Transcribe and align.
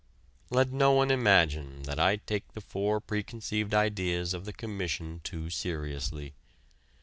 Let 0.49 0.71
no 0.71 0.93
one 0.93 1.11
imagine 1.11 1.83
that 1.83 1.99
I 1.99 2.15
take 2.15 2.53
the 2.53 2.59
four 2.61 2.99
preconceived 2.99 3.71
ideas 3.75 4.33
of 4.33 4.45
the 4.45 4.51
Commission 4.53 5.21
too 5.23 5.51
seriously. 5.51 6.33